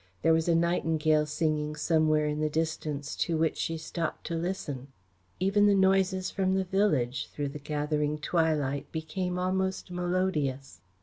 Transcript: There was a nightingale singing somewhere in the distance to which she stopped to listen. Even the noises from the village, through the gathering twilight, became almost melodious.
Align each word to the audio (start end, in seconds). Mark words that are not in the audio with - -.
There 0.23 0.33
was 0.33 0.47
a 0.47 0.55
nightingale 0.55 1.27
singing 1.27 1.75
somewhere 1.75 2.25
in 2.25 2.39
the 2.39 2.49
distance 2.49 3.15
to 3.17 3.37
which 3.37 3.55
she 3.55 3.77
stopped 3.77 4.25
to 4.25 4.35
listen. 4.35 4.87
Even 5.39 5.67
the 5.67 5.75
noises 5.75 6.31
from 6.31 6.55
the 6.55 6.63
village, 6.65 7.27
through 7.31 7.49
the 7.49 7.59
gathering 7.59 8.17
twilight, 8.17 8.91
became 8.91 9.37
almost 9.37 9.91
melodious. 9.91 10.81